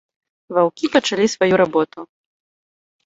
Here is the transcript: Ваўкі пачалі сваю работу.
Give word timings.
Ваўкі 0.57 0.89
пачалі 0.95 1.25
сваю 1.35 1.53
работу. 1.65 1.99